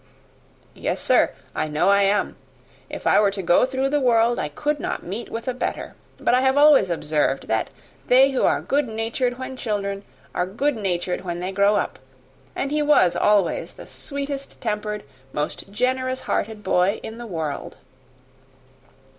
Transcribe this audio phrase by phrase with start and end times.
[0.73, 2.35] "Yes, sir, I know I am.
[2.89, 5.93] If I were to go through the world, I could not meet with a better.
[6.17, 7.69] But I have always observed, that
[8.07, 10.03] they who are good natured when children,
[10.33, 11.99] are good natured when they grow up;
[12.55, 15.03] and he was always the sweetest tempered,
[15.33, 17.77] most generous hearted boy in the world."